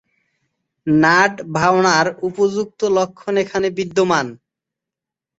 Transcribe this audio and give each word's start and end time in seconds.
নাট-ভাওনার 0.87 2.07
উপযুক্ত 2.27 2.79
লক্ষণ 2.97 3.33
এখানে 3.43 3.67
বিদ্যমান। 3.77 4.27